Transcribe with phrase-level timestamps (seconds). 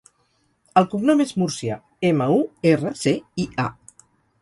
[0.81, 1.79] El cognom és Murcia:
[2.11, 2.41] ema, u,
[2.75, 3.17] erra, ce,
[3.47, 3.71] i, a.